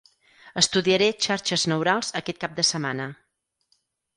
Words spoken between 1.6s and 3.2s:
Neurals aquest cap de setmana.